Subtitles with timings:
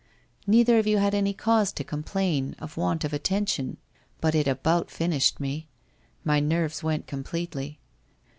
[0.47, 3.77] Neither of you had any cause to complain of want of attention,
[4.19, 5.67] but it about finished me.
[6.23, 7.77] My nerves went completely.